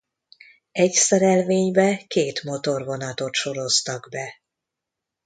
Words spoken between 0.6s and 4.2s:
Egy szerelvénybe két motorvonatot soroztak